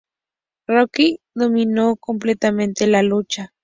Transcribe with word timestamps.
Rocky 0.65 1.19
dominó 1.35 1.95
completamente 1.95 2.87
la 2.87 3.03
lucha. 3.03 3.53